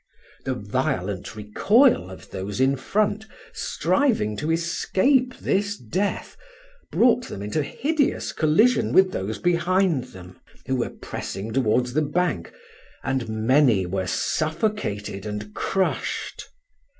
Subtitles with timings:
[0.45, 6.35] The violent recoil of those in front, striving to escape this death,
[6.91, 12.51] brought them into hideous collision with those behind then, who were pressing towards the bank,
[13.03, 16.47] and many were suffocated and crushed.